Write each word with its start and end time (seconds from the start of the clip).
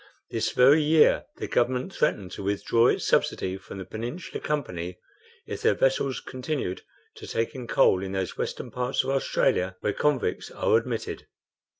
This 0.31 0.49
very 0.51 0.81
year 0.81 1.25
the 1.37 1.47
Government 1.47 1.93
threatened 1.93 2.31
to 2.31 2.41
withdraw 2.43 2.87
its 2.87 3.05
subsidy 3.05 3.55
from 3.57 3.77
the 3.77 3.85
Peninsular 3.85 4.39
Company 4.41 4.97
if 5.45 5.61
their 5.61 5.75
vessels 5.75 6.21
continued 6.21 6.81
to 7.17 7.27
take 7.27 7.53
in 7.53 7.67
coal 7.67 8.01
in 8.01 8.13
those 8.13 8.35
western 8.35 8.71
parts 8.71 9.03
of 9.03 9.11
Australia 9.11 9.75
where 9.81 9.93
convicts 9.93 10.49
are 10.49 10.75
admitted. 10.75 11.27